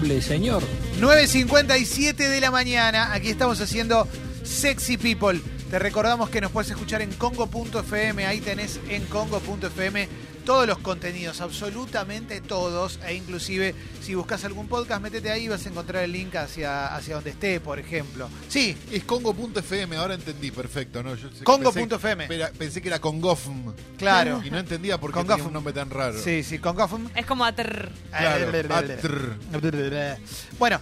[0.00, 0.62] responsable, señor.
[1.00, 4.06] 9.57 de la mañana, aquí estamos haciendo
[4.42, 5.40] Sexy People.
[5.70, 10.08] Te recordamos que nos puedes escuchar en congo.fm, ahí tenés en congo.fm
[10.46, 15.66] todos los contenidos, absolutamente todos, e inclusive si buscas algún podcast, métete ahí y vas
[15.66, 18.30] a encontrar el link hacia, hacia donde esté, por ejemplo.
[18.48, 21.02] Sí, Es congo.fm, ahora entendí, perfecto.
[21.02, 21.14] ¿no?
[21.44, 22.28] Congo.fm.
[22.56, 23.74] Pensé, que era congofm.
[23.98, 24.40] claro.
[24.44, 25.36] Y no entendía por qué Congofm.
[25.36, 26.18] tenía un nombre tan raro.
[26.22, 27.10] Sí, sí, con Gotham.
[27.14, 27.90] Es como atrr.
[28.10, 28.74] Claro.
[28.74, 29.36] Atr.
[30.58, 30.80] Bueno,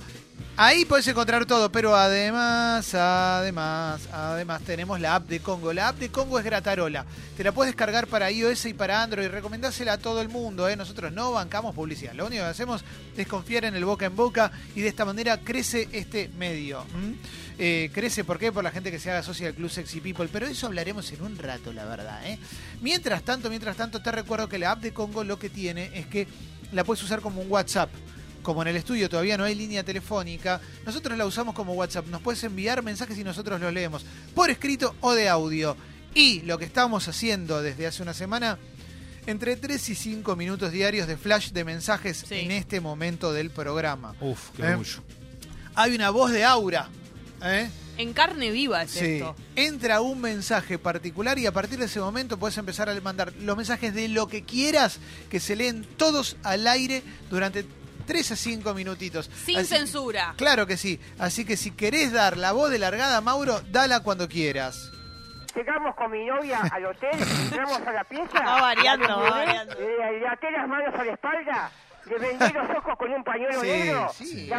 [0.57, 5.73] ahí puedes encontrar todo, pero además, además, además tenemos la app de Congo.
[5.73, 7.05] La app de Congo es Gratarola.
[7.37, 9.29] Te la puedes descargar para iOS y para Android.
[9.29, 10.69] Recomendásela a todo el mundo.
[10.69, 10.77] ¿eh?
[10.77, 12.15] Nosotros no bancamos publicidad.
[12.15, 12.84] Lo único que hacemos
[13.16, 16.84] es confiar en el boca en boca y de esta manera crece este medio.
[17.59, 18.52] Eh, crece, ¿por qué?
[18.52, 20.29] Por la gente que se haga socia del Club Sexy People.
[20.32, 22.27] Pero eso hablaremos en un rato, la verdad.
[22.27, 22.38] ¿eh?
[22.80, 26.07] Mientras tanto, mientras tanto, te recuerdo que la app de Congo lo que tiene es
[26.07, 26.27] que
[26.73, 27.91] la puedes usar como un WhatsApp.
[28.45, 32.07] Como en el estudio todavía no hay línea telefónica, nosotros la usamos como WhatsApp.
[32.09, 35.77] Nos puedes enviar mensajes y nosotros los leemos, por escrito o de audio.
[36.15, 38.59] Y lo que estamos haciendo desde hace una semana,
[39.27, 42.35] entre 3 y 5 minutos diarios de flash de mensajes Sí.
[42.35, 44.15] en este momento del programa.
[44.21, 45.02] Uf, qué Eh, orgullo.
[45.74, 46.88] Hay una voz de aura.
[47.43, 47.68] ¿eh?
[47.96, 49.05] En carne viva es Sí.
[49.07, 49.35] esto.
[49.57, 53.57] Entra un mensaje particular y a partir de ese momento puedes empezar a mandar los
[53.57, 54.99] mensajes de lo que quieras,
[55.30, 57.65] que se leen todos al aire durante
[58.05, 59.30] 3 a 5 minutitos.
[59.45, 60.35] Sin Así- censura.
[60.37, 61.01] Claro que sí.
[61.19, 64.91] Así que si querés dar la voz de largada, Mauro, dala cuando quieras.
[65.55, 67.11] Llegamos con mi novia al hotel,
[67.44, 68.41] entramos a la pieza.
[68.44, 69.72] Va variando, la va variando.
[69.78, 71.71] eh, le até las manos a la espalda,
[72.06, 74.59] le vendí los ojos con un pañuelo Sí, negro, sí, la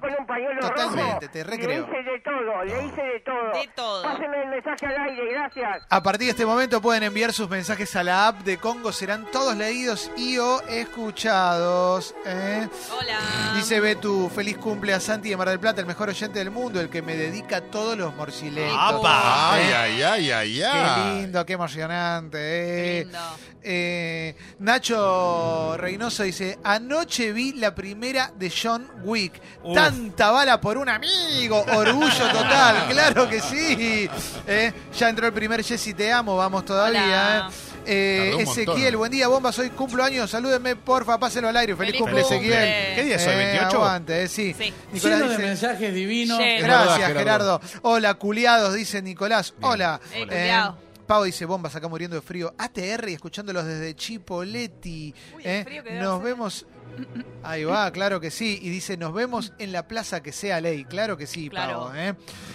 [0.00, 1.32] con un pañuelo Totalmente, rojo.
[1.32, 1.84] te Le recreo.
[1.88, 3.52] hice de todo, le hice de todo.
[3.52, 4.02] De todo.
[4.02, 5.82] Pásenme el mensaje al aire, gracias.
[5.88, 8.92] A partir de este momento pueden enviar sus mensajes a la app de Congo.
[8.92, 12.14] Serán todos leídos y o escuchados.
[12.26, 12.68] ¿eh?
[12.98, 13.18] Hola.
[13.54, 16.80] Dice Betu, feliz cumple a Santi de Mar del Plata, el mejor oyente del mundo,
[16.80, 18.76] el que me dedica todos los morciletos.
[18.78, 19.54] ¡Apa!
[19.54, 19.74] Ay, ¿eh?
[19.74, 21.20] ay, ay, ay, Qué ay.
[21.20, 22.38] lindo, qué emocionante.
[22.38, 23.04] Qué eh.
[23.04, 23.18] lindo.
[23.64, 29.40] Eh, Nacho Reynoso dice, anoche vi la primera de John Wick.
[29.62, 29.74] Uf.
[29.74, 31.64] Tanta bala por un amigo.
[31.74, 34.08] Orgullo total, claro que sí.
[34.46, 37.48] Eh, ya entró el primer Jessy, te amo, vamos todavía.
[37.84, 38.98] Eh, un Ezequiel, montón.
[38.98, 41.74] buen día, bomba, soy cumplo años, salúdenme, porfa, pásenlo al aire.
[41.74, 42.36] Feliz, Feliz cumple, cumple.
[42.36, 42.94] Ezequiel.
[42.94, 43.76] ¿Qué día es hoy, Eh, 28?
[43.76, 44.54] aguante, eh, sí.
[44.56, 44.72] Sí.
[44.92, 46.38] Nicolás Lleno de mensajes divinos.
[46.38, 47.18] Gracias, Gerardo.
[47.18, 47.60] Gerardo.
[47.82, 49.52] Hola, culiados, dice Nicolás.
[49.58, 49.72] Bien.
[49.72, 50.00] Hola.
[50.14, 50.78] Eh, culiao.
[51.06, 52.54] Pau dice, bombas acá muriendo de frío.
[52.58, 55.14] ATR y escuchándolos desde Chipoletti.
[55.36, 56.66] Uy, el Eh, frío que Nos vemos.
[57.42, 58.58] Ahí va, claro que sí.
[58.62, 60.84] Y dice, nos vemos en la plaza que sea ley.
[60.84, 61.86] Claro que sí, Claro.
[61.88, 61.94] Pau.
[61.96, 62.14] ¿eh?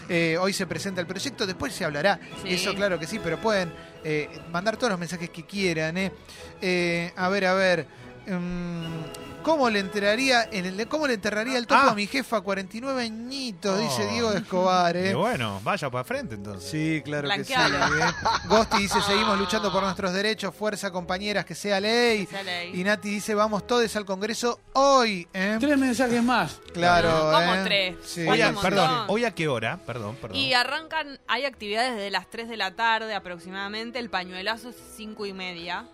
[0.10, 2.20] Eh, hoy se presenta el proyecto, después se hablará.
[2.44, 2.50] Sí.
[2.54, 5.98] Eso claro que sí, pero pueden eh, mandar todos los mensajes que quieran.
[5.98, 7.88] a ver, a ver.
[8.28, 11.92] Mm, ¿Cómo le enterraría, en el, cómo le enterraría el topo Ah.
[11.92, 13.80] a mi jefa 49 añitos?
[13.80, 14.12] Dice Oh.
[14.12, 14.98] Diego de Escobar.
[14.98, 15.12] ¿eh?
[15.12, 16.70] Y bueno, vaya para frente entonces.
[16.70, 17.54] Sí, claro que sí.
[17.54, 17.58] ¿eh?
[18.50, 22.26] Gosti dice, seguimos luchando por nuestros derechos, fuerza compañeras, que sea ley.
[22.26, 22.72] Que sea ley.
[22.78, 25.26] Y Nati dice, vamos todos al Congreso hoy.
[25.34, 25.56] ¿eh?
[25.62, 26.60] Tres mensajes más.
[26.74, 27.32] Claro.
[27.32, 27.62] ¿Cómo ¿eh?
[27.64, 27.96] tres?
[28.04, 28.28] Sí.
[28.28, 28.70] Hoy a- un montón.
[28.74, 29.80] perdón, ¿hoy a qué hora?
[29.86, 30.36] Perdón, perdón.
[30.36, 35.26] Y arrancan, hay actividades desde las 3 de la tarde aproximadamente, el pañuelazo es 5
[35.26, 35.86] y media,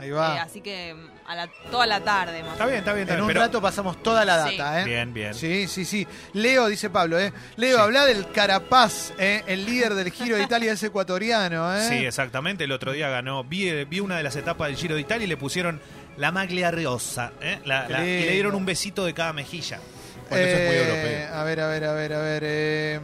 [0.00, 0.42] Ahí eh, va.
[0.42, 2.52] así que mm, a la, toda la tarde más.
[2.52, 3.22] Está bien, está bien, está en bien.
[3.22, 4.56] un pero- rato pasamos toda la Sí.
[4.56, 4.84] data, ¿eh?
[4.84, 5.34] Bien, bien.
[5.34, 6.06] Sí, sí, sí.
[6.32, 7.32] Leo, dice Pablo, ¿eh?
[7.56, 7.82] Leo, Sí.
[7.82, 9.42] habla del Carapaz, ¿eh?
[9.46, 11.86] el líder del Giro de Italia es ecuatoriano, ¿eh?
[11.88, 12.64] Sí, exactamente.
[12.64, 13.44] El otro día ganó.
[13.44, 15.80] Vi, vi una de las etapas del Giro de Italia y le pusieron
[16.16, 17.32] la maglia riosa.
[17.40, 17.60] ¿eh?
[17.64, 19.78] La- la- y le dieron un besito de cada mejilla.
[20.28, 21.34] Bueno, eso es muy Eh, europeo.
[21.40, 22.42] A ver, a ver, a ver, a ver.
[22.46, 23.00] eh,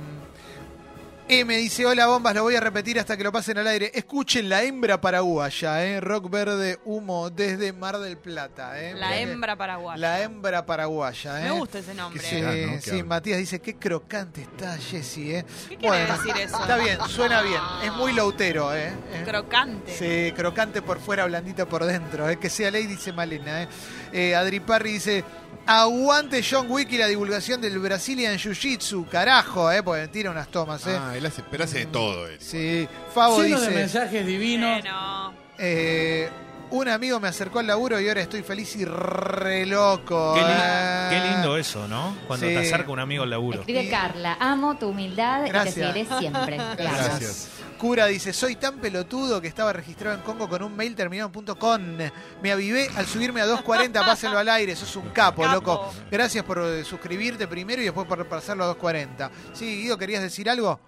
[1.28, 3.90] M dice, hola bombas, lo voy a repetir hasta que lo pasen al aire.
[3.92, 6.00] Escuchen la hembra paraguaya, ¿eh?
[6.00, 8.94] Rock verde, humo desde Mar del Plata, ¿eh?
[8.94, 9.98] La hembra paraguaya.
[10.00, 11.50] La hembra paraguaya, ¿eh?
[11.50, 12.22] Me gusta ese nombre.
[12.22, 13.02] Sí, Ah, sí.
[13.02, 15.44] Matías dice, qué crocante está Jessy, ¿eh?
[15.68, 16.60] ¿Qué quiere decir eso?
[16.60, 17.60] Está bien, suena bien.
[17.82, 18.92] Es muy lautero, ¿eh?
[19.12, 19.22] ¿Eh?
[19.24, 19.96] Crocante.
[19.96, 22.30] Sí, crocante por fuera, blandita por dentro.
[22.30, 22.38] ¿eh?
[22.38, 23.64] Que sea ley, dice Malena.
[23.64, 23.68] ¿eh?
[24.12, 25.24] Eh, Adri Parry dice:
[25.66, 29.08] Aguante John Wick y la divulgación del Brazilian Jiu-Jitsu.
[29.08, 29.82] Carajo, ¿eh?
[29.82, 30.96] Porque tira unas tomas, ¿eh?
[30.96, 32.36] Ah, él hace, pero hace de todo él.
[32.40, 32.88] Sí.
[33.14, 34.80] Fabo Lleno de dice: mensajes divinos.
[34.82, 36.28] Bueno, eh,
[36.68, 40.34] Un amigo me acercó al laburo y ahora estoy feliz y re loco.
[40.34, 41.06] Qué, li- ¿eh?
[41.10, 42.16] qué lindo eso, ¿no?
[42.26, 42.54] Cuando Sí.
[42.54, 43.60] te acerca un amigo al laburo.
[43.60, 45.74] Escribe Carla, amo tu humildad y Gracias.
[45.76, 46.56] te seguiré siempre.
[46.76, 47.50] Gracias.
[47.78, 52.10] Cura dice, soy tan pelotudo que estaba registrado en Congo con un mail terminado en.
[52.42, 55.54] Me avivé al subirme a 240, pásenlo al aire, sos un capo, Capo.
[55.54, 55.92] loco.
[56.10, 59.30] Gracias por eh, suscribirte primero y después por pasarlo a 240.
[59.52, 60.80] Sí, Guido, ¿querías decir algo?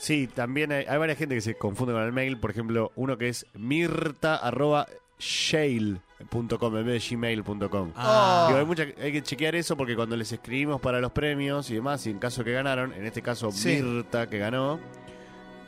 [0.00, 2.38] Sí, también hay, hay varias gente que se confunde con el mail.
[2.38, 4.86] Por ejemplo, uno que es mirta arroba
[5.18, 7.92] shale.com en vez de gmail.com.
[7.96, 8.46] Ah.
[8.48, 11.74] Digo, hay, mucha- hay que chequear eso porque cuando les escribimos para los premios y
[11.74, 13.80] demás, y en caso que ganaron, en este caso Sí.
[13.82, 14.80] Mirta que ganó,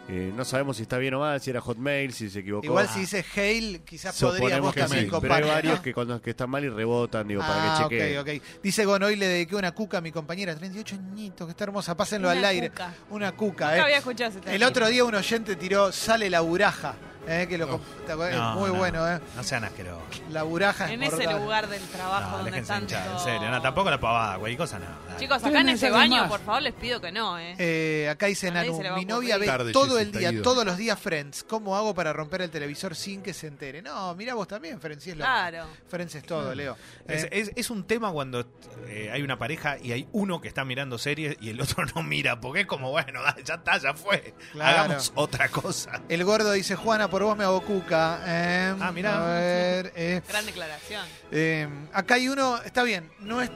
[0.09, 2.67] eh, no sabemos si está bien o mal, si era Hotmail, si se equivocó.
[2.67, 5.83] Igual si dice Hail, quizás Suponemos podríamos que también sí, pero hay varios ¿no?
[5.83, 7.91] que, cuando, que están mal y rebotan, digo, para Ah, que ok,
[8.25, 8.39] chequeen.
[8.41, 8.43] ok.
[8.63, 11.97] Dice Gon, hoy le dediqué una cuca a mi compañera, 38 añitos, que está hermosa,
[11.97, 12.71] pásenlo Una al aire.
[12.71, 12.95] cuca.
[13.11, 13.81] Una cuca, Nunca eh.
[13.83, 16.95] había escuchado ese El otro día un oyente tiró Sale la buraja,
[17.27, 17.81] eh, que lo No.
[18.09, 19.21] No, muy no, bueno, eh.
[19.37, 20.03] No sean asquerosos.
[20.31, 21.41] La buraja es En ese mortal.
[21.43, 23.51] lugar del trabajo No, donde están hinchar, en serio.
[23.51, 24.87] No, tampoco la pavada, güey, cosa no.
[25.07, 25.19] dale.
[25.21, 26.29] Chicos, acá en mensajes baño, más.
[26.31, 27.55] por favor, les pido que no, ¿eh?
[27.59, 29.47] Eh, acá dice Nanu, mi novia ve.
[29.47, 30.43] Tarde, todo el día, ido.
[30.43, 31.45] todos los días Friends.
[31.45, 33.83] ¿Cómo hago para romper el televisor sin que se entere?
[33.83, 35.67] No, mira vos también, Friends, es lo Claro.
[35.89, 36.77] Friends es todo, Leo.
[37.07, 38.45] Es, Eh, es- es un tema cuando
[38.89, 42.03] eh, hay una pareja y hay uno que está mirando series y el otro no
[42.03, 44.35] mira, porque es como, bueno, ya está, ya fue.
[44.53, 44.81] Claro.
[44.83, 46.03] Hagamos otra cosa.
[46.09, 48.21] el gordo dice, Juana, por vos me hago cuca.
[48.27, 49.23] Eh, Ah, mirá.
[49.23, 51.05] A ver, eh, Gran declaración.
[51.31, 53.51] Eh, acá hay uno, está bien, no es.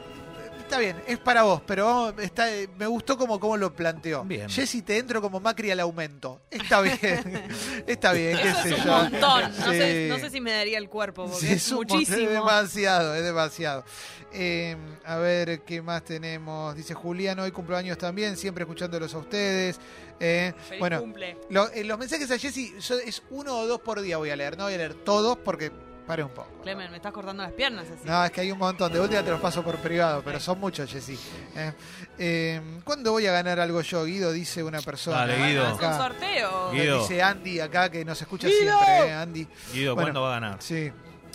[0.66, 4.24] Está bien, es para vos, pero está, me gustó como, como lo planteó.
[4.24, 4.48] Bien.
[4.50, 6.40] Jessy, te entro como Macri al aumento.
[6.50, 6.98] Está bien,
[7.86, 8.92] está bien, qué Eso sé es un yo.
[8.92, 9.42] montón.
[9.60, 10.08] No, sé, Sí.
[10.10, 12.18] no sé si me daría el cuerpo, porque Sí, es, un montón, muchísimo.
[12.26, 13.84] Es demasiado, es demasiado.
[14.32, 16.74] Eh, a ver, ¿qué más tenemos?
[16.74, 19.78] Dice Julián, hoy cumpleaños también, siempre escuchándolos a ustedes.
[20.18, 21.38] Eh, Feliz bueno, cumple.
[21.48, 24.36] lo- eh, los mensajes a Jessy yo- es uno o dos por día voy a
[24.36, 25.70] leer, no voy a leer todos porque
[26.06, 26.48] pare un poco.
[26.62, 28.06] Clemen, me estás cortando las piernas así.
[28.08, 28.92] No, es que hay un montón.
[28.92, 31.18] De última te los paso por privado, pero son muchos, Jessy.
[31.56, 31.72] Eh,
[32.18, 34.32] eh, ¿Cuándo voy a ganar algo yo, Guido?
[34.32, 35.18] Dice una persona.
[35.26, 35.72] Dale, Guido.
[35.74, 36.70] un sorteo.
[36.72, 37.00] Guido.
[37.00, 38.78] Dice Andy acá, que nos escucha ¡Guido!
[38.78, 39.48] siempre, eh, Andy.
[39.72, 40.06] Guido, Bueno.
[40.06, 40.62] ¿cuándo va a ganar?
[40.62, 40.92] Sí.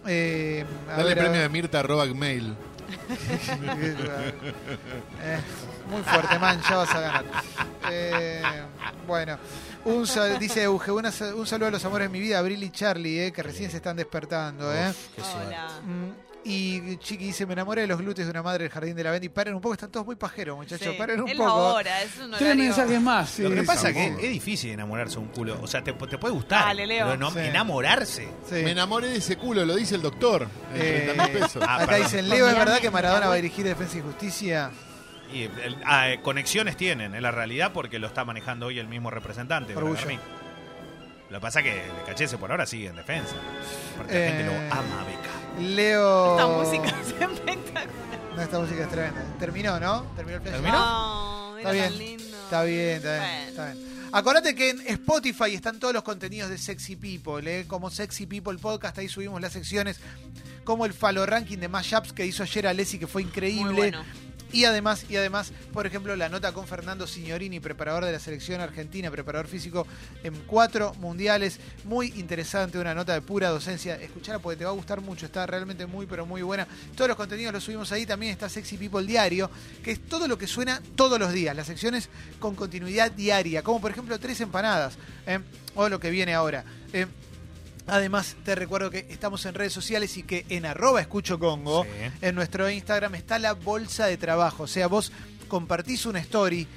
[0.07, 1.49] Eh, a Dale ver, a premio de.
[1.49, 2.55] Mirta arroba gmail.
[5.23, 5.39] Eh,
[5.89, 7.25] muy fuerte, man, ya vas a ganar.
[7.89, 8.41] Eh,
[9.07, 9.37] bueno,
[9.85, 12.69] un sal- dice Euge, una un saludo a los amores de mi vida, Abril y
[12.69, 14.73] Charlie, eh, que recién se están despertando.
[14.73, 14.93] Eh.
[15.47, 15.67] Hola.
[15.83, 16.09] Mm,
[16.43, 19.11] Y Chiqui dice, me enamoré de los glúteos de una madre del jardín de la
[19.11, 19.29] Bendy.
[19.29, 20.87] Paren un poco, están todos muy pajeros, muchachos.
[20.91, 21.53] Sí, Paren un es poco.
[21.53, 23.29] hora, es un Tres mensajes más.
[23.29, 25.59] Sí, Lo que pasa es que es difícil enamorarse de un culo.
[25.61, 26.65] O sea, te, te puede gustar.
[26.65, 27.05] Dale, Leo.
[27.05, 27.37] Pero no, Sí.
[27.41, 28.27] enamorarse.
[28.49, 28.55] Sí.
[28.55, 30.47] Me enamoré de ese culo, lo dice el doctor.
[30.73, 31.63] Eh, 30 mil pesos.
[31.63, 32.03] Ah, Acá perdón.
[32.05, 34.71] dicen, Leo, ¿es verdad que Maradona va a dirigir Defensa y Justicia?
[35.33, 38.87] Y el- ah, eh, conexiones tienen, en la realidad, porque lo está manejando hoy el
[38.87, 39.73] mismo representante.
[39.73, 43.35] Lo que pasa es que de Cachese por ahora sigue en defensa.
[43.97, 45.61] Porque la gente Eh, lo ama, Beca.
[45.75, 46.31] Leo...
[46.37, 47.87] Esta música es espectacular.
[48.35, 49.23] No, esta música es tremenda.
[49.39, 50.01] Terminó, ¿no?
[50.15, 50.53] Terminó el flash.
[50.55, 50.77] ¿Terminó?
[50.77, 51.89] No, Está era bien.
[51.89, 52.23] tan lindo.
[52.43, 53.49] Está bien, está bien, Bueno.
[53.49, 53.91] está bien.
[54.13, 57.65] Acordate que en Spotify están todos los contenidos de Sexy People, ¿eh?
[57.65, 60.01] como Sexy People Podcast, ahí subimos las secciones,
[60.65, 63.63] como el Falo Ranking de Mashups que hizo ayer Alessi, que fue increíble.
[63.63, 64.03] Muy bueno.
[64.51, 68.59] Y además, y además, por ejemplo, la nota con Fernando Signorini, preparador de la selección
[68.59, 69.87] argentina, preparador físico
[70.23, 71.59] en cuatro mundiales.
[71.85, 73.95] Muy interesante, una nota de pura docencia.
[73.95, 76.67] Escuchala porque te va a gustar mucho, está realmente muy, pero muy buena.
[76.95, 78.05] Todos los contenidos los subimos ahí.
[78.05, 79.49] También está Sexy People Diario,
[79.83, 81.55] que es todo lo que suena todos los días.
[81.55, 82.09] Las secciones
[82.39, 84.97] con continuidad diaria, como por ejemplo Tres Empanadas,
[85.27, 85.39] ¿eh?
[85.75, 86.65] o lo que viene ahora.
[86.91, 87.07] ¿eh?
[87.87, 91.89] Además, te recuerdo que estamos en redes sociales y que en arroba escucho Congo, Sí.
[92.21, 94.63] en nuestro Instagram está la bolsa de trabajo.
[94.63, 95.11] O sea, vos
[95.47, 96.67] compartís una story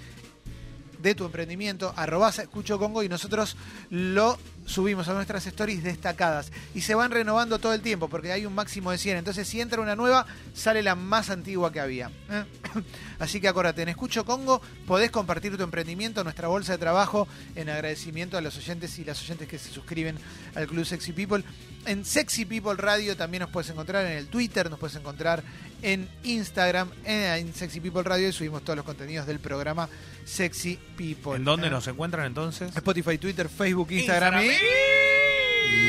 [1.01, 3.57] de tu emprendimiento, arrobás escucho Congo y nosotros
[3.91, 6.53] lo subimos a nuestras stories destacadas.
[6.75, 9.19] Y se van renovando todo el tiempo porque hay un máximo de 100.
[9.19, 12.11] Entonces, si entra una nueva, sale la más antigua que había.
[12.31, 12.45] ¿eh?
[13.19, 17.69] Así que acuérdate, en Escucho Congo podés compartir tu emprendimiento, nuestra bolsa de trabajo, en
[17.69, 20.17] agradecimiento a los oyentes y las oyentes que se suscriben
[20.55, 21.45] al Club Sexy People.
[21.87, 25.43] En Sexy People Radio también nos puedes encontrar en el Twitter, nos puedes encontrar
[25.83, 29.89] en Instagram, en, en Sexy People Radio y subimos todos los contenidos del programa
[30.25, 31.37] Sexy People.
[31.37, 31.71] ¿En dónde ¿eh?
[31.71, 32.75] nos encuentran entonces?
[32.75, 34.54] Spotify, Twitter, Facebook, Instagram, y...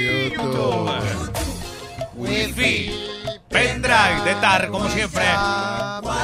[0.03, 0.91] YouTube.
[2.15, 3.05] Wi-Fi.
[3.49, 5.23] Pendrive de TAR, como siempre.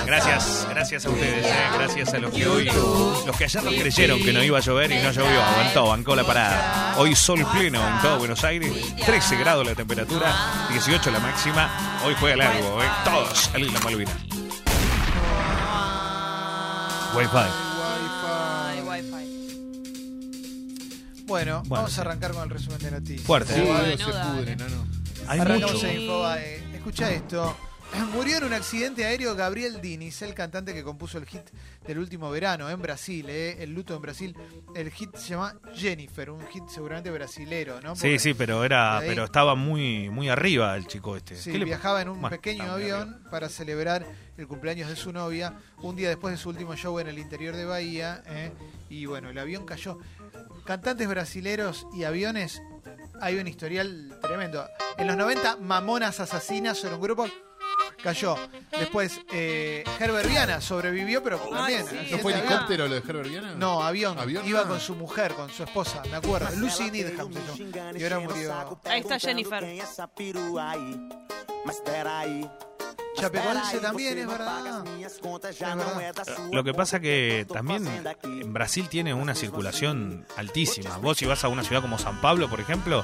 [0.05, 4.21] Gracias, gracias a ustedes, eh, gracias a los que hoy, los que ayer nos creyeron
[4.21, 6.95] que no iba a llover y no llovió, aguantó, bancó la parada.
[6.97, 8.71] Hoy sol pleno en todo Buenos Aires,
[9.05, 12.01] 13 grados la temperatura, 18 la máxima.
[12.03, 14.11] Hoy juega largo, eh, todos a la Isla Malvina.
[17.15, 17.71] Wi-Fi.
[18.87, 19.30] Wifi.
[21.31, 21.99] Bueno, Bueno, vamos sí.
[21.99, 23.21] a arrancar con el resumen de noticias.
[23.25, 23.53] Fuerte.
[23.53, 23.97] Sí, eh.
[23.97, 24.85] se pudre, no, no.
[25.27, 25.87] Hay Arrancamos mucho.
[25.87, 26.75] en Infobae.
[26.75, 27.57] Escucha esto.
[28.13, 31.41] Murió en un accidente aéreo Gabriel Diniz, el cantante que compuso el hit
[31.85, 34.35] del último verano en Brasil, eh, el luto en Brasil.
[34.75, 37.95] El hit se llama Jennifer, un hit seguramente brasilero, ¿no?
[37.95, 41.35] Sí, Porque- sí, pero era, ahí- pero estaba muy, muy arriba el chico este.
[41.35, 44.05] Sí, ¿Qué le- viajaba en un Bueno, pequeño avión para celebrar
[44.37, 47.55] el cumpleaños de su novia, un día después de su último show en el interior
[47.57, 48.51] de Bahía, eh,
[48.89, 49.99] y bueno, el avión cayó.
[50.65, 52.61] Cantantes brasileros y aviones
[53.19, 54.65] hay un historial tremendo.
[54.97, 57.27] En los 90, Mamonas Asesinas era un grupo.
[58.01, 58.35] Cayó.
[58.71, 61.85] Después, eh, Herbert Viana sobrevivió, pero también.
[61.85, 61.95] sí.
[62.11, 62.47] ¿No fue avión.
[62.47, 63.53] helicóptero lo de Herbert Viana?
[63.55, 64.17] No, avión.
[64.17, 64.47] ¿Avión?
[64.47, 64.67] Iba Ah.
[64.67, 66.49] con su mujer, con su esposa, me acuerdo.
[66.55, 67.31] Lucy Needham.
[67.95, 68.79] Y ahora murió.
[68.85, 69.63] Ahí está Jennifer.
[73.21, 74.83] Chapecoense también, es verdad.
[74.99, 76.49] Es verdad.
[76.51, 77.87] Lo que pasa que también
[78.23, 80.97] en Brasil tiene una circulación altísima.
[80.97, 83.03] Vos si vas a una ciudad como San Pablo, por ejemplo,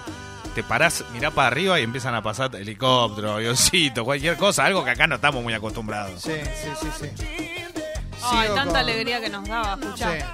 [0.55, 4.91] te parás, mirá para arriba y empiezan a pasar helicópteros, avioncitos, cualquier cosa, algo que
[4.91, 6.21] acá no estamos muy acostumbrados.
[6.21, 7.23] Sí, sí, sí, sí.
[8.23, 10.19] Ay, Sigo tanta con- alegría que nos daba, escuchar.
[10.19, 10.25] Sí.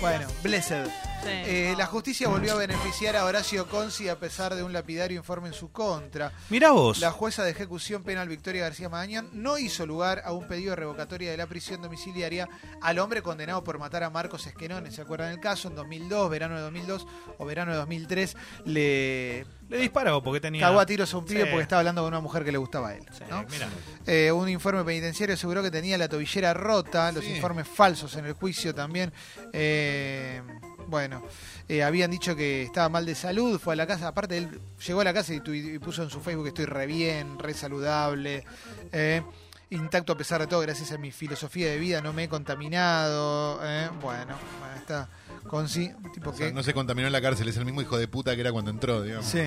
[0.00, 0.86] Bueno, Blessed.
[1.28, 5.48] Eh, la justicia volvió a beneficiar a Horacio Conci a pesar de un lapidario informe
[5.48, 6.32] en su contra.
[6.50, 6.98] Mirá vos.
[6.98, 10.76] La jueza de ejecución penal Victoria García Magañán no hizo lugar a un pedido de
[10.76, 12.48] revocatoria de la prisión domiciliaria
[12.82, 14.94] al hombre condenado por matar a Marcos Esquenones.
[14.94, 15.68] ¿Se acuerdan del caso?
[15.68, 17.06] En 2002, verano de 2002
[17.38, 20.62] o verano de 2003, le Le disparó porque tenía.
[20.66, 21.48] cagó a tiros a un pibe Sí.
[21.50, 23.04] porque estaba hablando con una mujer que le gustaba a él.
[23.12, 23.44] Sí, ¿no?
[23.50, 23.68] mirá.
[24.06, 28.32] Eh, un informe penitenciario aseguró que tenía la tobillera rota, los informes falsos en el
[28.34, 29.12] juicio también.
[29.52, 30.42] Eh,
[30.88, 31.22] bueno,
[31.68, 35.00] eh, habían dicho que estaba mal de salud, fue a la casa, aparte él llegó
[35.00, 38.44] a la casa y, y puso en su Facebook estoy re bien, re saludable.
[38.92, 39.22] eh,
[39.70, 43.58] Intacto a pesar de todo, gracias a mi filosofía de vida, no me he contaminado.
[43.64, 45.08] eh, bueno, bueno, está
[45.48, 47.82] con sí, tipo O sea, que no se contaminó en la cárcel, es el mismo
[47.82, 49.26] hijo de puta que era cuando entró, digamos.
[49.26, 49.42] Sí.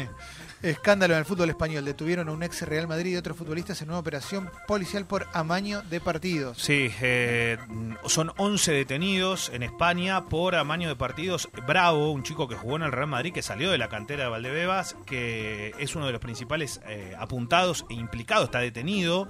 [0.62, 1.86] Escándalo en el fútbol español.
[1.86, 5.82] Detuvieron a un ex Real Madrid y otros futbolistas en una operación policial por amaño
[5.84, 6.58] de partidos.
[6.58, 7.58] Sí, eh,
[8.06, 11.48] son 11 detenidos en España por amaño de partidos.
[11.66, 14.30] Bravo, un chico que jugó en el Real Madrid, que salió de la cantera de
[14.30, 19.30] Valdebebas, que es uno de los principales eh, apuntados e implicados, está detenido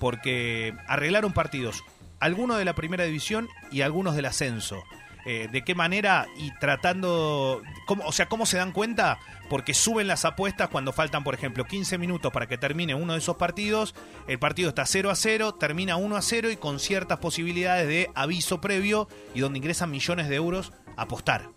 [0.00, 1.84] porque arreglaron partidos,
[2.20, 4.82] algunos de la primera división y algunos del ascenso.
[5.26, 6.26] Eh, ¿De qué manera?
[6.38, 9.18] Y tratando, ¿cómo, o sea, ¿cómo se dan cuenta?
[9.50, 13.18] Porque suben las apuestas cuando faltan, por ejemplo, 15 minutos para que termine uno de
[13.18, 13.94] esos partidos.
[14.26, 18.10] El partido está 0 a 0, termina 1 a 0 y con ciertas posibilidades de
[18.14, 21.50] aviso previo y donde ingresan millones de euros a apostar.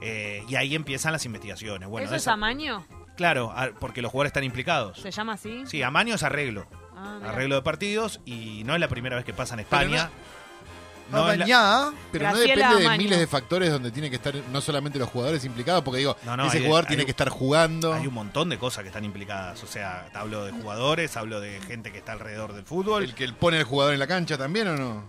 [0.00, 1.88] Eh, y ahí empiezan las investigaciones.
[1.88, 2.86] Bueno, ¿Eso es esa- amaño?
[3.16, 4.98] Claro, porque los jugadores están implicados.
[5.00, 5.62] ¿Se llama así?
[5.66, 6.66] Sí, amaño es arreglo.
[6.96, 7.30] Ah, mira.
[7.30, 10.10] Arreglo de partidos y no es la primera vez que pasa en España.
[11.10, 11.96] No es la- Amañá.
[12.12, 13.02] Pero no Graciela depende de Amaño.
[13.02, 16.34] miles de factores donde tiene que estar no solamente los jugadores implicados, porque digo, No,
[16.36, 17.92] no, ese hay- jugador hay tiene un- que estar jugando.
[17.92, 19.62] Hay un montón de cosas que están implicadas.
[19.62, 23.04] O sea, hablo de jugadores, hablo de gente que está alrededor del fútbol.
[23.04, 25.04] ¿El que pone el jugador en la cancha también o no?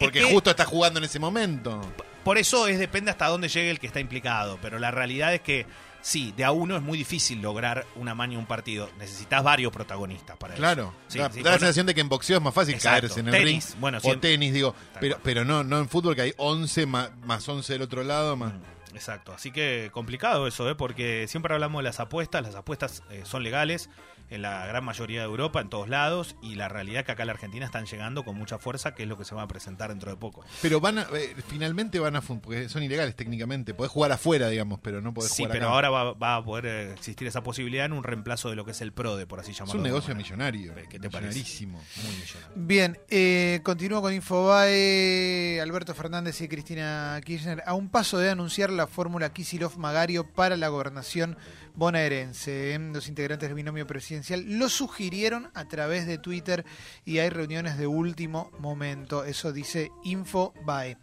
[0.00, 1.82] Porque que- justo está jugando en ese momento.
[2.24, 4.58] Por eso es depende hasta dónde llegue el que está implicado.
[4.62, 5.66] Pero la realidad es que
[6.06, 8.88] sí, de a uno es muy difícil lograr un amaño en un partido.
[8.96, 10.84] Necesitas varios protagonistas para Claro.
[10.84, 10.92] eso.
[11.08, 13.00] Sí, da sí, da la sensación de que en boxeo es más fácil Exacto.
[13.08, 13.80] caerse en el Tenis, ring.
[13.80, 14.72] bueno, o tenis, digo.
[15.00, 18.36] Pero, pero no, no en fútbol que hay 11 más, más 11 del otro lado.
[18.36, 18.52] Más...
[18.94, 20.74] Exacto, así que complicado eso, ¿eh?
[20.76, 23.90] porque siempre hablamos de las apuestas, las apuestas eh, son legales
[24.30, 27.22] en la gran mayoría de Europa, en todos lados, y la realidad es que acá
[27.22, 29.48] en la Argentina están llegando con mucha fuerza, que es lo que se va a
[29.48, 30.44] presentar dentro de poco.
[30.62, 33.74] Pero van a, eh, finalmente van a, fun- porque son ilegales técnicamente.
[33.74, 35.74] Podés jugar afuera, digamos, pero no podés Sí, jugar pero acá.
[35.74, 38.72] ahora va, va a poder eh, existir esa posibilidad en un reemplazo de lo que
[38.72, 39.72] es el PRODE, por así llamarlo.
[39.74, 40.74] Es un negocio millonario.
[40.88, 41.28] ¿Qué te parece?
[41.38, 41.78] Millonarísimo.
[42.02, 42.48] Muy millonario.
[42.56, 45.60] Bien, eh, continúo con Infobae.
[45.60, 50.68] Alberto Fernández y Cristina Kirchner a un paso de anunciar la fórmula Kisilov-Magario para la
[50.68, 51.36] gobernación
[51.76, 52.74] bonaerense.
[52.74, 52.78] ¿eh?
[52.78, 56.64] Los integrantes del binomio presidencial lo sugirieron a través de Twitter
[57.04, 59.24] y hay reuniones de último momento.
[59.24, 60.98] Eso dice Infobae.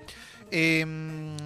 [0.51, 0.85] Eh,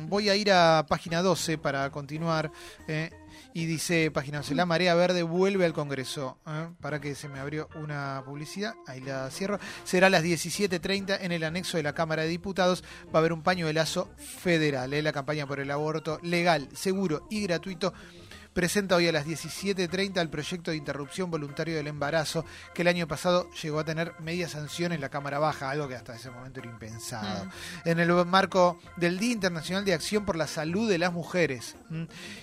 [0.07, 2.51] voy a ir a página 12 para continuar.
[2.88, 3.12] eh,
[3.57, 6.38] y dice página 12, la marea verde vuelve al Congreso.
[6.46, 6.69] ¿eh?
[6.79, 9.60] Para que se me abrió una publicidad, ahí la cierro.
[9.84, 12.84] Será a las 17.30 en el anexo de la Cámara de Diputados.
[13.07, 14.93] Va a haber un pañuelazo federal.
[14.93, 15.01] ¿eh?
[15.01, 17.93] La campaña por el aborto legal, seguro y gratuito
[18.57, 23.07] presenta hoy a las 17.30 el proyecto de interrupción voluntario del embarazo, que el año
[23.07, 26.61] pasado llegó a tener media sanción en la Cámara Baja, algo que hasta ese momento
[26.61, 27.45] era impensado.
[27.45, 27.49] Mm.
[27.85, 31.75] En el marco del Día Internacional de Acción por la Salud de las Mujeres.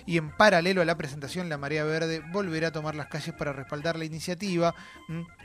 [0.05, 3.51] Y en paralelo a la presentación, la Marea Verde volverá a tomar las calles para
[3.51, 4.73] respaldar la iniciativa.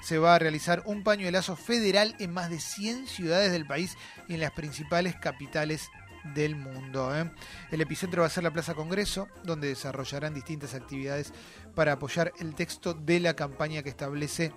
[0.03, 3.97] Se va a realizar un pañuelazo federal en más de 100 ciudades del país
[4.29, 5.91] y en las principales capitales
[6.35, 7.15] del mundo.
[7.17, 7.31] ¿eh?
[7.71, 11.33] El epicentro va a ser la Plaza Congreso, donde desarrollarán distintas actividades
[11.75, 14.53] para apoyar el texto de la campaña que establece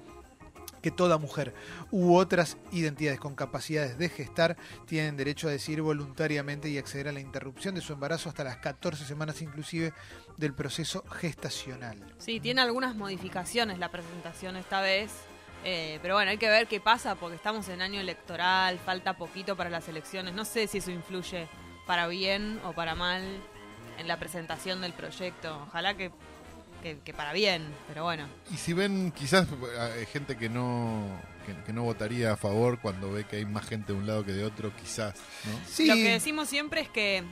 [0.83, 1.55] que toda mujer
[1.91, 7.13] u otras identidades con capacidades de gestar tienen derecho a decidir voluntariamente y acceder a
[7.13, 9.93] la interrupción de su embarazo hasta las 14 semanas inclusive
[10.37, 12.13] del proceso gestacional.
[12.17, 15.11] Sí, tiene algunas modificaciones la presentación esta vez.
[15.63, 19.55] Eh, pero bueno, hay que ver qué pasa porque estamos en año electoral, falta poquito
[19.55, 20.33] para las elecciones.
[20.33, 21.47] No sé si eso influye
[21.85, 23.23] para bien o para mal.
[23.97, 25.65] en la presentación del proyecto.
[25.67, 26.11] Ojalá que,
[26.81, 28.27] que, que para bien, pero bueno.
[28.51, 29.47] Y si ven, quizás
[29.97, 31.07] hay gente que no
[31.45, 34.25] que, que no votaría a favor cuando ve que hay más gente de un lado
[34.25, 35.15] que de otro, quizás,
[35.45, 35.59] ¿no?
[35.67, 37.23] Sí, Lo que decimos siempre es que,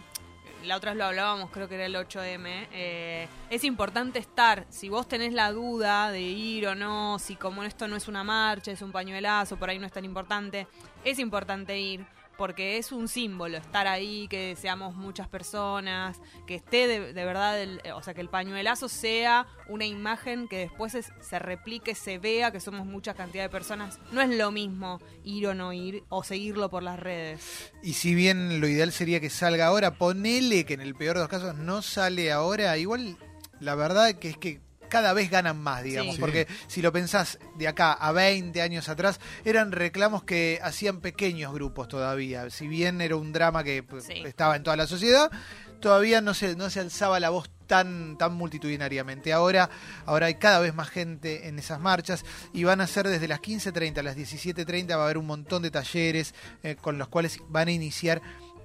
[0.66, 4.66] la otra vez lo hablábamos, creo que era el 8M, eh, es importante estar.
[4.70, 8.24] Si vos tenés la duda de ir o no, si como esto no es una
[8.24, 10.68] marcha, es un pañuelazo, por ahí no es tan importante,
[11.04, 12.06] es importante ir.
[12.42, 17.80] Porque es un símbolo estar ahí, que seamos muchas personas, que esté de, verdad, el-
[17.94, 22.52] o sea, que el pañuelazo sea una imagen que después es- se replique, se vea
[22.52, 24.00] que somos mucha cantidad de personas.
[24.12, 27.72] No es lo mismo ir o no ir, o seguirlo por las redes.
[27.84, 31.20] Y si bien lo ideal sería que salga ahora, ponele que en el peor de
[31.22, 33.18] los casos no sale ahora, igual
[33.60, 36.22] la verdad que es que cada vez ganan más, digamos, Sí.
[36.22, 41.54] porque si lo pensás de acá a 20 años atrás, eran reclamos que hacían pequeños
[41.54, 44.22] grupos todavía, si bien era un drama que Sí.
[44.26, 45.32] estaba en toda la sociedad,
[45.80, 49.32] todavía no se, no se alzaba la voz tan, tan multitudinariamente.
[49.32, 49.70] Ahora,
[50.06, 53.40] ahora hay cada vez más gente en esas marchas y van a ser desde las
[53.40, 57.40] 15.30 a las 17.30 va a haber un montón de talleres eh, con los cuales
[57.48, 58.22] van a iniciar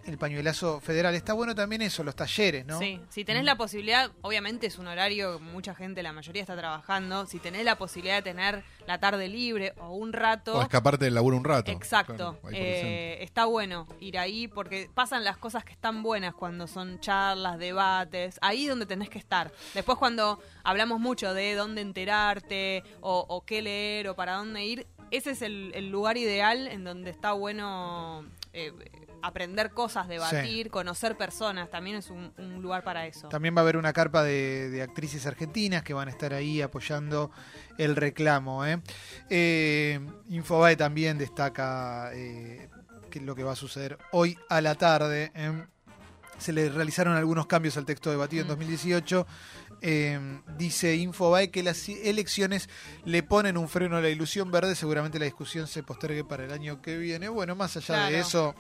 [0.07, 1.15] el pañuelazo federal.
[1.15, 2.79] Está bueno también eso, los talleres, ¿no?
[2.79, 6.57] Sí, si tenés la posibilidad, obviamente es un horario que mucha gente, la mayoría está
[6.57, 11.05] trabajando, si tenés la posibilidad de tener la tarde libre o un rato, O escaparte
[11.07, 11.71] del laburo un rato.
[11.71, 16.67] exacto, Claro, eh, está bueno ir ahí porque pasan las cosas que están buenas cuando
[16.67, 19.53] son charlas, debates, ahí es donde tenés que estar.
[19.75, 24.87] Después cuando hablamos mucho de dónde enterarte o, o qué leer o para dónde ir,
[25.11, 28.25] ese es el, el lugar ideal en donde está bueno...
[28.53, 28.73] eh,
[29.27, 33.29] aprender cosas, debatir, conocer personas, también es un, un lugar para eso.
[33.29, 36.63] También va a haber una carpa de, de actrices argentinas que van a estar ahí
[36.63, 37.31] apoyando
[37.79, 38.65] el reclamo.
[38.65, 38.81] ¿eh?
[39.31, 42.69] Eh, Infobae también destaca eh,
[43.11, 45.33] que lo que va a suceder hoy a la tarde.
[45.35, 45.65] ¿eh?
[46.39, 48.51] Se le realizaron algunos cambios al texto debatido en Mm.
[48.51, 49.27] 2018.
[49.83, 52.69] Eh, dice Infobae que las elecciones
[53.05, 54.75] le ponen un freno a la ilusión verde.
[54.75, 57.29] Seguramente la discusión se postergue para el año que viene.
[57.29, 58.55] Bueno, más allá de eso,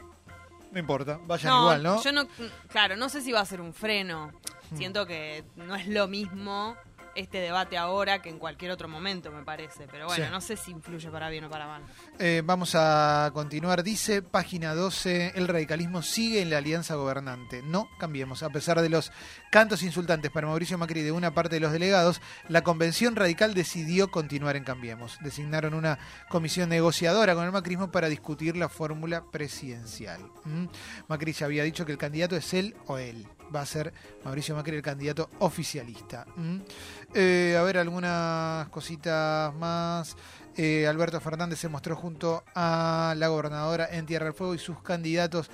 [0.76, 1.18] no importa.
[1.25, 2.02] Vayan igual, ¿no?
[2.02, 2.28] Yo no,
[2.69, 4.30] claro, no sé si va a ser un freno.
[4.71, 4.76] Hmm.
[4.76, 6.76] Siento que no es lo mismo
[7.17, 9.87] este debate ahora que en cualquier otro momento, me parece.
[9.91, 10.31] Pero bueno, Sí.
[10.31, 11.83] no sé si influye para bien o para mal.
[12.19, 13.83] Eh, vamos a continuar.
[13.83, 17.63] Dice página 12, el radicalismo sigue en la alianza gobernante.
[17.63, 18.43] No cambiemos.
[18.43, 19.11] A pesar de los
[19.50, 24.11] cantos insultantes para Mauricio Macri de una parte de los delegados, la convención radical decidió
[24.11, 25.19] continuar en Cambiemos.
[25.21, 25.99] Designaron una
[26.29, 30.21] comisión negociadora con el macrismo para discutir la fórmula presidencial.
[30.45, 30.67] ¿Mm?
[31.09, 33.26] Macri ya había dicho que el candidato es él o él.
[33.54, 33.93] Va a ser
[34.25, 36.26] Mauricio Macri el candidato oficialista.
[36.37, 36.59] ¿Mm?
[37.15, 40.17] Eh, a ver, algunas cositas más.
[40.56, 44.80] Eh, Alberto Fernández se mostró junto a la gobernadora en Tierra del Fuego y sus
[44.82, 45.50] candidatos,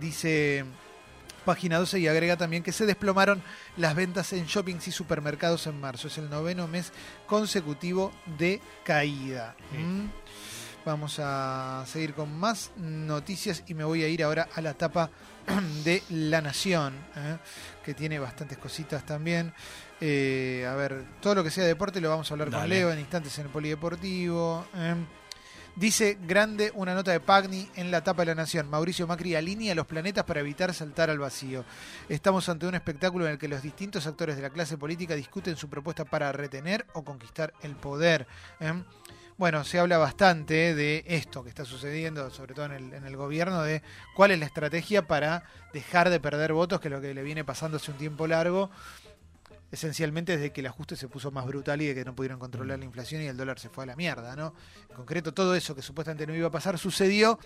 [0.00, 0.64] dice
[1.44, 3.42] página 12, y agrega también que se desplomaron
[3.76, 6.08] las ventas en shoppings y supermercados en marzo.
[6.08, 6.92] Es el noveno mes
[7.26, 9.56] consecutivo de caída.
[9.72, 9.78] Sí.
[9.78, 10.10] ¿Mm?
[10.86, 15.10] Vamos a seguir con más noticias y me voy a ir ahora a la tapa
[15.84, 17.38] de La Nación, ¿eh?
[17.84, 19.52] que tiene bastantes cositas también.
[20.00, 22.68] Eh, a ver, todo lo que sea deporte lo vamos a hablar con.
[22.68, 24.66] Leo en instantes en el Polideportivo.
[24.74, 24.94] ¿eh?
[25.76, 28.68] Dice grande una nota de Pagni en la tapa de la Nación.
[28.70, 31.66] Mauricio Macri alinea los planetas para evitar saltar al vacío.
[32.08, 35.54] Estamos ante un espectáculo en el que los distintos actores de la clase política discuten
[35.56, 38.26] su propuesta para retener o conquistar el poder.
[38.58, 38.72] ¿eh?
[39.38, 43.16] Bueno, se habla bastante de esto que está sucediendo, sobre todo en el, en el
[43.16, 43.82] gobierno, de
[44.14, 45.44] cuál es la estrategia para
[45.74, 48.70] dejar de perder votos, que es lo que le viene pasando hace un tiempo largo,
[49.70, 52.78] esencialmente desde que el ajuste se puso más brutal y de que no pudieron controlar
[52.78, 54.54] la inflación y el dólar se fue a la mierda, ¿no?
[54.88, 57.38] En concreto, todo eso que supuestamente no iba a pasar sucedió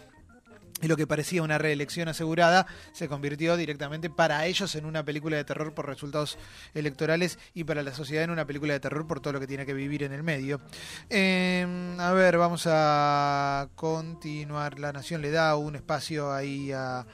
[0.82, 5.36] y lo que parecía una reelección asegurada se convirtió directamente para ellos en una película
[5.36, 6.38] de terror por resultados
[6.74, 9.66] electorales y para la sociedad en una película de terror por todo lo que tiene
[9.66, 10.60] que vivir en el medio.
[11.08, 14.78] Eh, a ver, vamos a continuar.
[14.78, 17.06] La Nación le da un espacio ahí a,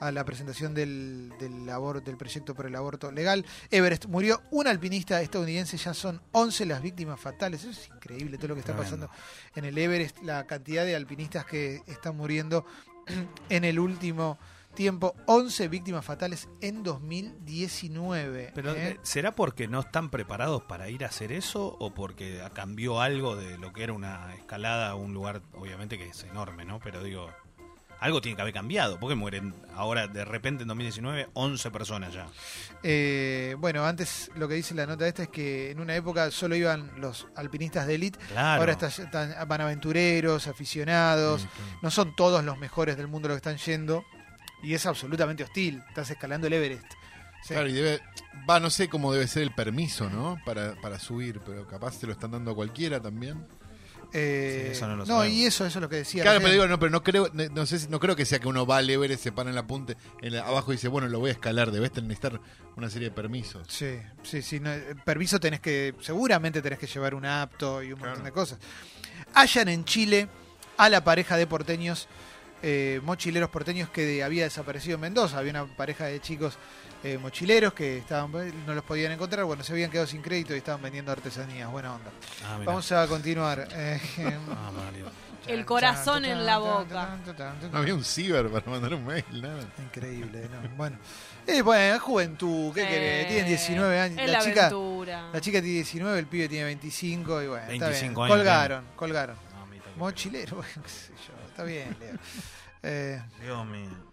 [0.00, 3.44] a la presentación del, del, abor- del proyecto por el aborto legal.
[3.70, 7.62] Everest murió un alpinista estadounidense, ya son 11 las víctimas fatales.
[7.64, 9.10] Eso es increíble todo lo que está pasando
[9.54, 12.64] en el Everest, la cantidad de alpinistas que están muriendo
[13.48, 14.38] en el último
[14.74, 15.14] tiempo.
[15.26, 18.52] 11 víctimas fatales en 2019.
[18.54, 18.90] Pero ¿eh?
[18.90, 23.36] eh, ¿será porque no están preparados para ir a hacer eso o porque cambió algo
[23.36, 26.80] de lo que era una escalada a un lugar, obviamente que es enorme, ¿no?
[26.80, 27.30] Pero digo,
[28.00, 28.98] algo tiene que haber cambiado.
[28.98, 32.26] porque mueren ahora de repente en 2019 11 personas ya?
[32.82, 36.56] Eh, bueno, antes lo que dice la nota esta es que en una época solo
[36.56, 38.18] iban los alpinistas de élite.
[38.32, 38.60] Claro.
[38.60, 41.42] Ahora está- están- van aventureros, aficionados.
[41.42, 41.48] Sí.
[41.82, 44.04] No son todos los mejores del mundo los que están yendo.
[44.62, 45.82] Y es absolutamente hostil.
[45.88, 46.84] Estás escalando el Everest.
[47.42, 47.54] Sí.
[47.54, 48.00] Claro, y debe.
[48.48, 50.38] Va, no sé cómo debe ser el permiso, ¿no?
[50.44, 53.46] Para, para subir, pero capaz se lo están dando a cualquiera también.
[54.12, 55.28] Eh, Sí, eso no lo no, sabemos.
[55.36, 56.22] y eso, eso es lo que decía.
[56.22, 58.38] Claro, pero digo, no, pero no creo, no, no sé, si- no creo que sea
[58.40, 60.88] que uno va al Everest, se para en la punta, en la- abajo y dice,
[60.88, 62.40] bueno, lo voy a escalar, debes necesitar
[62.76, 63.66] una serie de permisos.
[63.68, 64.58] Sí, sí, sí.
[64.60, 68.24] no, eh, permiso tenés que, seguramente tenés que llevar un apto y un montón Claro.
[68.24, 68.58] de cosas.
[69.34, 70.28] Hallan en Chile
[70.76, 72.08] a la pareja de porteños,
[72.62, 75.38] eh, mochileros porteños que había desaparecido en Mendoza.
[75.38, 76.58] Había una pareja de chicos
[77.02, 78.30] eh, mochileros que estaban
[78.66, 79.44] no los podían encontrar.
[79.44, 81.70] Bueno, se habían quedado sin crédito y estaban vendiendo artesanías.
[81.70, 82.10] Buena onda.
[82.44, 82.58] Ah.
[82.64, 83.66] Vamos a continuar.
[83.72, 84.00] Eh,
[84.50, 85.06] Ah, Mario.
[85.46, 87.18] El corazón en la boca.
[87.72, 89.64] No había un ciber para mandar un mail, nada.
[89.78, 90.76] Increíble, ¿no?
[90.76, 90.98] Bueno,
[91.46, 93.28] eh, bueno, juventud, ¿qué querés?
[93.28, 94.18] Tienen 19 años.
[94.20, 95.30] Es la, la chica, aventura.
[95.32, 98.32] la chica tiene 19, el pibe tiene 25 y bueno, está 25 bien.
[98.32, 99.36] años Colgaron, colgaron.
[99.36, 99.96] No.
[99.96, 101.48] Mochilero, bueno, qué sé yo.
[101.48, 102.14] Está bien, Leo.
[102.82, 104.09] Eh, Dios mío.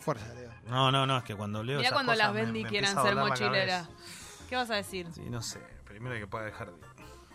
[0.00, 0.50] Fuerza, Leo.
[0.68, 3.16] No, no, no, es que cuando leo Mirá esas cuando cosas las Bendy quieran ser
[3.16, 3.88] mochileras.
[4.48, 5.06] ¿Qué vas a decir?
[5.12, 5.60] Sí, no sé.
[5.84, 6.78] Primero que pueda dejar de...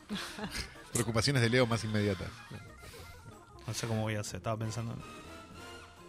[0.94, 2.28] Preocupaciones de Leo más inmediatas.
[3.68, 4.96] No sé cómo voy a hacer, estaba pensando.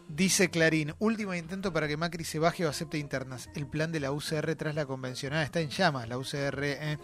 [0.08, 3.50] Dice Clarín, último intento para que Macri se baje o acepte internas.
[3.54, 6.08] El plan de la UCR tras la convencional está en llamas.
[6.08, 6.98] La UCR, eh.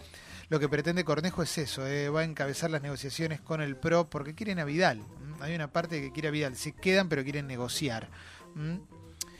[0.49, 2.09] lo que pretende Cornejo es eso, eh.
[2.09, 5.01] va a encabezar las negociaciones con el PRO porque quieren a Vidal.
[5.41, 8.09] Hay una parte que quiere a Vidal, se quedan pero quieren negociar.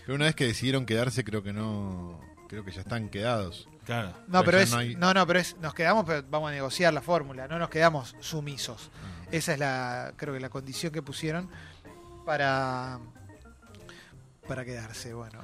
[0.05, 2.19] Pero una vez que decidieron quedarse, creo que no.
[2.49, 3.67] Creo que ya están quedados.
[3.85, 4.13] Claro.
[4.27, 6.93] No, Pero es, no hay- no, no, pero es, nos quedamos, pero vamos a negociar
[6.93, 8.91] la fórmula, no nos quedamos sumisos.
[9.31, 11.49] Esa es la, creo que la condición que pusieron
[12.25, 12.99] para,
[14.47, 15.39] para quedarse, bueno.